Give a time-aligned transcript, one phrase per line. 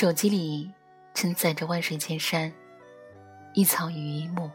[0.00, 0.72] 手机里
[1.12, 2.50] 承载着万水千山，
[3.52, 4.50] 一草与一木，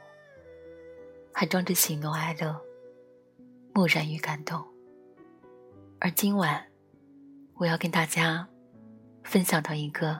[1.31, 2.59] 还装着喜怒哀乐，
[3.71, 4.65] 木然与感动。
[5.99, 6.65] 而今晚，
[7.53, 8.49] 我要跟大家
[9.23, 10.19] 分享到一个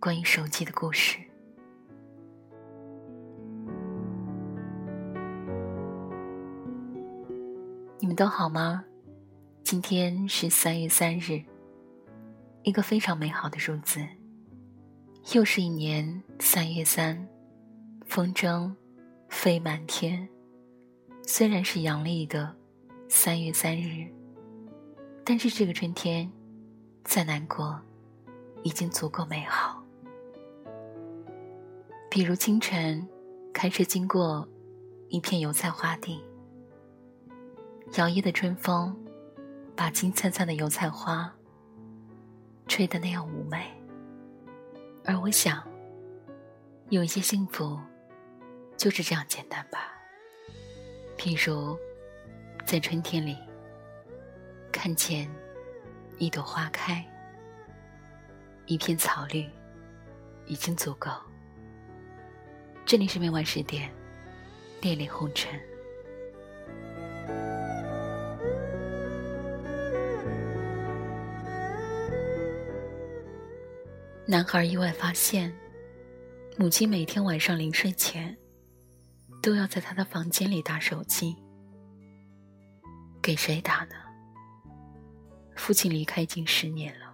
[0.00, 1.18] 关于手机的故事。
[7.98, 8.86] 你们都好吗？
[9.62, 11.44] 今天是三月三日，
[12.62, 14.00] 一个非常美好的数字。
[15.34, 17.28] 又是一年三月三，
[18.06, 18.74] 风筝
[19.28, 20.26] 飞满天。
[21.24, 22.52] 虽然是阳历的
[23.08, 24.08] 三月三日，
[25.22, 26.28] 但是这个春天，
[27.04, 27.80] 再难过，
[28.64, 29.84] 已经足够美好。
[32.10, 33.06] 比如清晨，
[33.52, 34.48] 开车经过
[35.08, 36.20] 一片油菜花地，
[37.98, 38.96] 摇曳的春风，
[39.76, 41.32] 把金灿灿的油菜花
[42.66, 43.79] 吹得那样妩媚。
[45.04, 45.66] 而我想，
[46.90, 47.78] 有一些幸福
[48.76, 49.92] 就是这样简单吧。
[51.16, 51.78] 譬如，
[52.64, 53.36] 在春天里
[54.70, 55.28] 看见
[56.18, 57.04] 一朵花开，
[58.66, 59.48] 一片草绿，
[60.46, 61.10] 已经足够。
[62.84, 63.90] 这里是每晚十点，
[64.80, 65.58] 恋恋红尘。
[74.30, 75.52] 男孩意外发现，
[76.56, 78.38] 母亲每天晚上临睡前，
[79.42, 81.34] 都要在他的房间里打手机。
[83.20, 83.96] 给谁打呢？
[85.56, 87.12] 父亲离开已经十年了。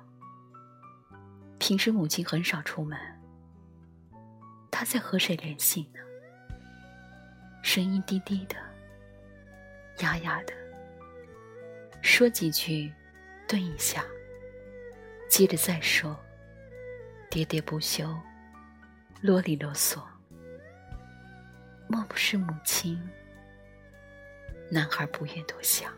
[1.58, 2.98] 平时母亲很少出门，
[4.70, 6.00] 他在和谁联系呢？
[7.62, 8.56] 声音低低的，
[10.00, 10.52] 哑哑的，
[12.02, 12.92] 说几句，
[13.48, 14.04] 顿一下，
[15.30, 16.14] 接着再说。
[17.36, 18.18] 喋喋不休，
[19.20, 20.02] 啰里啰嗦。
[21.86, 22.98] 莫不是母亲？
[24.70, 25.92] 男孩不愿多想。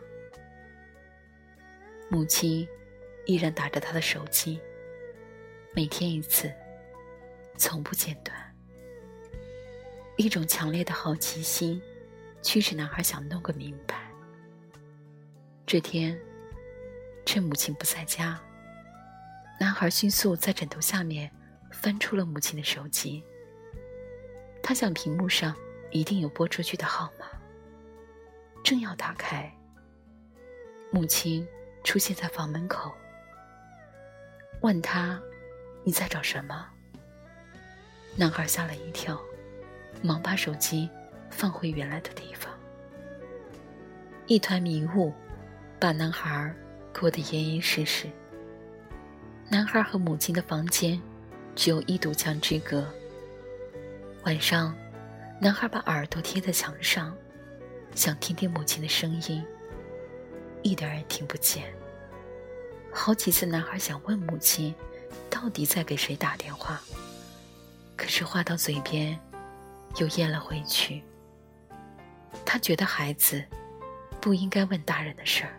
[2.10, 2.66] 母亲
[3.24, 4.60] 依然打着他的手机，
[5.76, 6.52] 每天一次，
[7.56, 8.36] 从不间断。
[10.16, 11.80] 一种强烈的好奇心
[12.42, 14.10] 驱使男孩想弄个明白。
[15.64, 16.20] 这天，
[17.24, 18.42] 趁母亲不在家。
[19.58, 21.30] 男孩迅速在枕头下面
[21.72, 23.22] 翻出了母亲的手机。
[24.62, 25.54] 他想屏幕上
[25.90, 27.26] 一定有拨出去的号码。
[28.62, 29.52] 正要打开，
[30.90, 31.46] 母亲
[31.82, 32.94] 出现在房门口，
[34.60, 35.20] 问他
[35.84, 36.68] ：“你在找什么？”
[38.14, 39.20] 男孩吓了一跳，
[40.02, 40.88] 忙把手机
[41.30, 42.52] 放回原来的地方。
[44.26, 45.12] 一团迷雾
[45.80, 46.54] 把男孩
[46.92, 48.08] 裹得严严实实。
[49.50, 51.00] 男孩和母亲的房间
[51.56, 52.86] 只有一堵墙之隔。
[54.24, 54.76] 晚上，
[55.40, 57.16] 男孩把耳朵贴在墙上，
[57.94, 59.42] 想听听母亲的声音，
[60.62, 61.72] 一点也听不见。
[62.92, 64.74] 好几次，男孩想问母亲，
[65.30, 66.78] 到底在给谁打电话，
[67.96, 69.18] 可是话到嘴边，
[69.96, 71.02] 又咽了回去。
[72.44, 73.42] 他觉得孩子
[74.20, 75.58] 不应该问大人的事儿。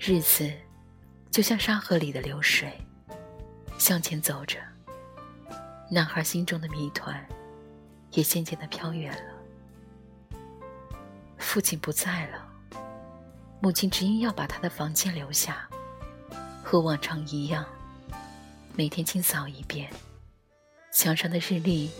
[0.00, 0.50] 日子。
[1.36, 2.72] 就像沙河里的流水，
[3.76, 4.56] 向前走着。
[5.90, 7.22] 男孩心中的谜团，
[8.12, 9.34] 也渐渐的飘远了。
[11.36, 12.48] 父亲不在了，
[13.60, 15.68] 母亲执意要把他的房间留下，
[16.64, 17.66] 和往常一样，
[18.74, 19.90] 每天清扫一遍，
[20.90, 21.90] 墙上的日历，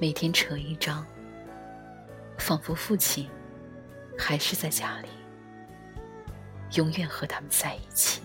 [0.00, 1.04] 每天扯一张，
[2.38, 3.28] 仿佛父亲
[4.18, 5.08] 还是在家里，
[6.78, 8.22] 永远和他们在一起。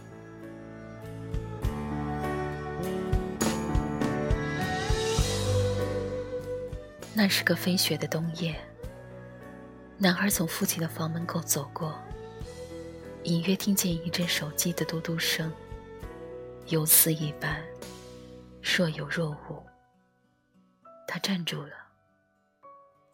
[7.17, 8.55] 那是个飞雪的冬夜，
[9.97, 11.99] 男孩从父亲的房门口走过，
[13.23, 15.51] 隐约听见一阵手机的嘟嘟声，
[16.67, 17.65] 游丝一般，
[18.61, 19.65] 若有若无。
[21.07, 21.71] 他站住了，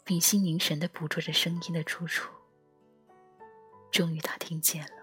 [0.04, 2.30] 屏息凝神的捕捉着声音的出处。
[3.90, 4.98] 终于，他听见了，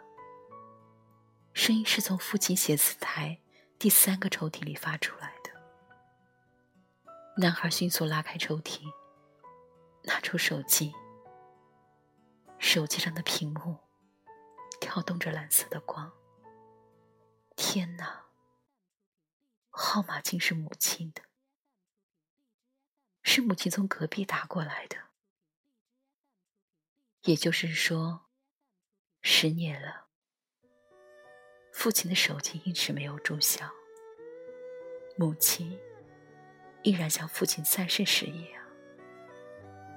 [1.54, 3.38] 声音是从父亲写字台
[3.78, 5.48] 第三个抽屉里发出来的。
[7.36, 8.80] 男孩迅速拉开抽屉，
[10.10, 10.92] 拿出手机。
[12.58, 13.78] 手机上的屏幕
[14.80, 16.12] 跳动着蓝色的光。
[17.56, 18.26] 天哪！
[19.70, 21.22] 号码竟是母亲的，
[23.22, 24.96] 是母亲从隔壁打过来的。
[27.22, 28.26] 也就是说，
[29.22, 30.08] 十年了，
[31.72, 33.70] 父亲的手机一直没有注销。
[35.16, 35.78] 母亲
[36.82, 38.59] 依然像父亲在世时一样，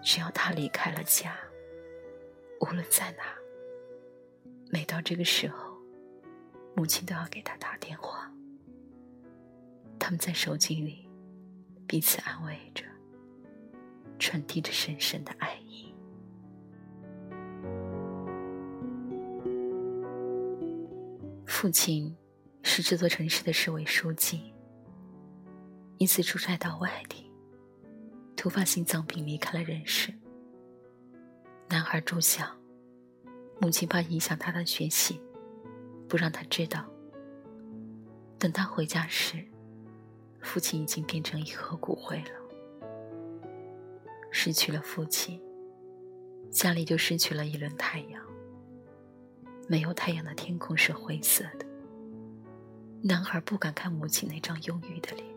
[0.03, 1.35] 只要他离开了家，
[2.59, 3.23] 无论在哪，
[4.69, 5.77] 每到这个时候，
[6.75, 8.29] 母亲都要给他打电话。
[9.97, 11.09] 他们在手机里
[11.87, 12.83] 彼此安慰着，
[14.19, 15.95] 传递着深深的爱意。
[21.45, 22.13] 父亲
[22.61, 24.53] 是这座城市的市委书记，
[25.97, 27.31] 一次出差到外地，
[28.43, 30.13] 突发心脏病离开了人世。
[31.69, 32.45] 男孩住校，
[33.61, 35.17] 母亲怕影响他的学习，
[36.09, 36.85] 不让他知道。
[38.37, 39.41] 等他回家时，
[40.41, 42.31] 父亲已经变成一盒骨灰了。
[44.29, 45.41] 失去了父亲，
[46.51, 48.21] 家里就失去了一轮太阳。
[49.69, 51.65] 没有太阳的天空是灰色的。
[53.03, 55.32] 男孩不敢看母亲那张忧郁的脸，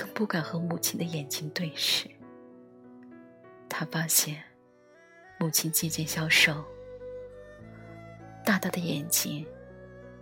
[0.00, 2.08] 更不敢和母亲的眼睛对视。
[3.68, 4.42] 他发现，
[5.38, 6.64] 母亲渐渐消瘦，
[8.42, 9.46] 大大的眼睛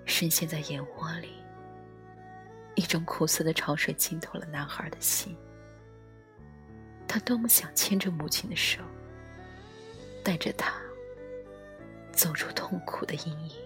[0.04, 1.28] 深陷在眼窝里。
[2.74, 5.36] 一种苦涩的潮水浸透了男孩的心。
[7.06, 8.82] 他多么想牵着母亲的手，
[10.24, 10.74] 带着她
[12.10, 13.56] 走出痛苦的阴影。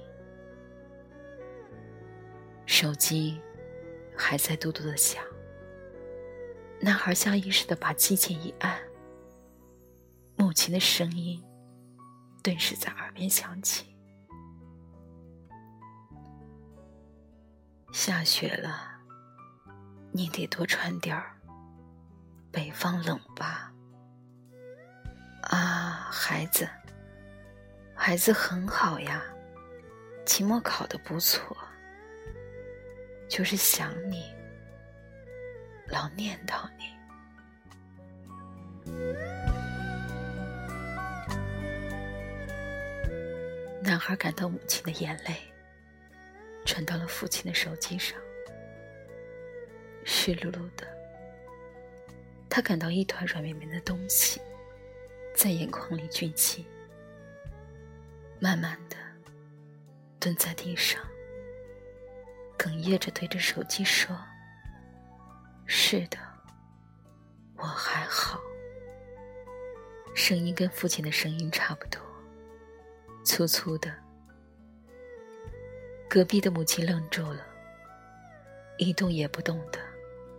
[2.66, 3.40] 手机
[4.14, 5.24] 还在嘟嘟的响，
[6.84, 8.76] 男孩下意识的把机键一按，
[10.34, 11.40] 母亲的声音
[12.42, 13.96] 顿时在耳边响起
[17.94, 18.98] ：“下雪了。”
[20.10, 21.36] 你得多穿点儿，
[22.50, 23.72] 北方冷吧？
[25.42, 26.68] 啊，孩子，
[27.94, 29.22] 孩子很好呀，
[30.26, 31.56] 期末考的不错，
[33.28, 34.34] 就是想你，
[35.88, 36.92] 老念叨你。
[43.82, 45.36] 男孩感到母亲的眼泪
[46.64, 48.18] 传到了父亲的手机上。
[50.04, 50.86] 湿漉漉的，
[52.48, 54.40] 他感到一团软绵绵的东西
[55.34, 56.66] 在眼眶里聚集，
[58.40, 58.96] 慢慢的
[60.18, 61.00] 蹲在地上，
[62.58, 64.16] 哽咽着对着手机说
[65.66, 66.18] ：“是的，
[67.56, 68.40] 我还好。”
[70.14, 72.00] 声音跟父亲的声音差不多，
[73.24, 73.92] 粗粗的。
[76.08, 77.46] 隔壁的母亲愣住了，
[78.76, 79.78] 一动也不动的。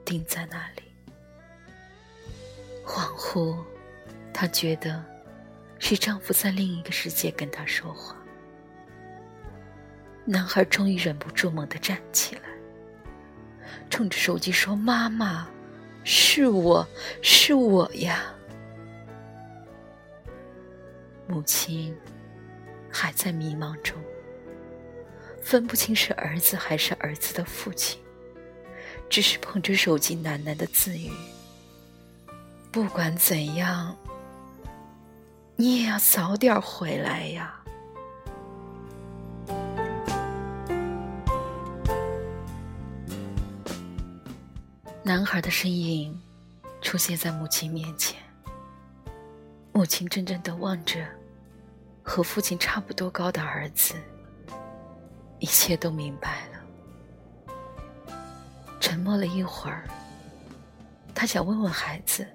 [0.05, 0.83] 定在那里，
[2.85, 3.57] 恍惚，
[4.33, 5.01] 她觉得
[5.79, 8.13] 是丈夫在另一个世界跟她说话。
[10.25, 12.52] 男孩终于忍不住猛地站起来，
[13.93, 15.47] 冲着手机说：“妈妈，
[16.03, 16.83] 是我
[17.21, 18.23] 是我呀！”
[21.29, 21.95] 母亲
[22.89, 23.95] 还在迷茫中，
[25.43, 28.01] 分不清是儿子还是儿子的父亲。
[29.11, 31.11] 只是捧着手机喃喃的自语
[32.73, 33.95] ：“不管怎样，
[35.55, 37.62] 你也要早点回来呀。”
[45.05, 46.17] 男孩的身影
[46.81, 48.17] 出现在母亲面前，
[49.74, 51.05] 母亲怔怔的望着
[52.01, 53.95] 和父亲差不多高的儿子，
[55.39, 58.13] 一切都明白了。
[58.79, 59.83] 沉默了一会儿，
[61.13, 62.25] 他想问问孩子：“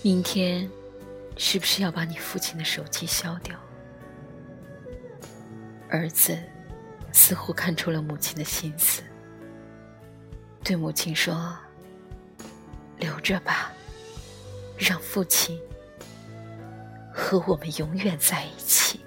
[0.00, 0.66] 明天
[1.36, 3.54] 是不是要把你父亲的手机消掉？”
[5.90, 6.34] 儿子
[7.12, 9.02] 似乎看出了母亲的心思，
[10.66, 11.56] 对母亲说
[12.98, 13.70] ：“留着吧，
[14.76, 15.56] 让父亲
[17.14, 18.98] 和我们永远在一起。”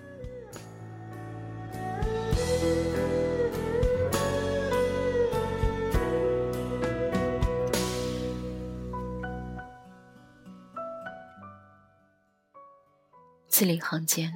[13.49, 14.33] 字里行间，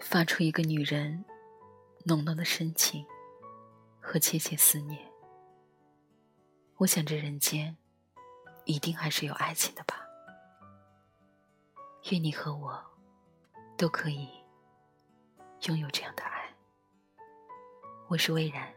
[0.00, 1.24] 发出一个女人
[2.02, 3.06] 浓浓的深情
[4.00, 5.11] 和切切思念。
[6.82, 7.76] 我想，这人间
[8.64, 10.00] 一定还是有爱情的吧。
[12.10, 12.84] 愿你和我
[13.78, 14.28] 都可以
[15.68, 16.52] 拥有这样的爱。
[18.08, 18.74] 我是魏然，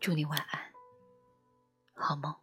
[0.00, 0.72] 祝你晚安，
[1.94, 2.34] 好梦。